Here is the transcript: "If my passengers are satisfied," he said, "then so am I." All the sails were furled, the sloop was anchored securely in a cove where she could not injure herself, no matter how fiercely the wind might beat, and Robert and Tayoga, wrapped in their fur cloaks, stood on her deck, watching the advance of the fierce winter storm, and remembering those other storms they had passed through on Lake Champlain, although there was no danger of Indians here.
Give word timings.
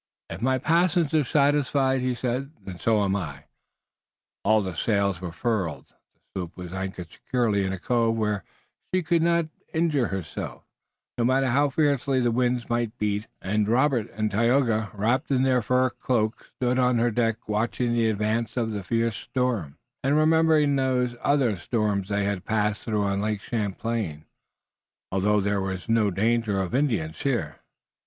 "If 0.31 0.41
my 0.41 0.57
passengers 0.57 1.13
are 1.13 1.23
satisfied," 1.23 2.01
he 2.01 2.15
said, 2.15 2.49
"then 2.59 2.79
so 2.79 3.03
am 3.03 3.15
I." 3.15 3.45
All 4.43 4.63
the 4.63 4.73
sails 4.73 5.21
were 5.21 5.31
furled, 5.31 5.93
the 6.15 6.19
sloop 6.33 6.57
was 6.57 6.71
anchored 6.73 7.11
securely 7.11 7.63
in 7.63 7.71
a 7.71 7.77
cove 7.77 8.15
where 8.15 8.43
she 8.91 9.03
could 9.03 9.21
not 9.21 9.45
injure 9.75 10.07
herself, 10.07 10.63
no 11.19 11.23
matter 11.23 11.51
how 11.51 11.69
fiercely 11.69 12.19
the 12.19 12.31
wind 12.31 12.67
might 12.67 12.97
beat, 12.97 13.27
and 13.43 13.67
Robert 13.67 14.09
and 14.15 14.31
Tayoga, 14.31 14.89
wrapped 14.95 15.29
in 15.29 15.43
their 15.43 15.61
fur 15.61 15.91
cloaks, 15.91 16.47
stood 16.55 16.79
on 16.79 16.97
her 16.97 17.11
deck, 17.11 17.47
watching 17.47 17.93
the 17.93 18.09
advance 18.09 18.57
of 18.57 18.71
the 18.71 18.83
fierce 18.83 19.15
winter 19.15 19.29
storm, 19.29 19.77
and 20.03 20.17
remembering 20.17 20.75
those 20.77 21.15
other 21.21 21.55
storms 21.57 22.09
they 22.09 22.23
had 22.23 22.43
passed 22.43 22.81
through 22.81 23.03
on 23.03 23.21
Lake 23.21 23.41
Champlain, 23.41 24.25
although 25.11 25.39
there 25.39 25.61
was 25.61 25.87
no 25.87 26.09
danger 26.09 26.59
of 26.59 26.73
Indians 26.73 27.21
here. 27.21 27.57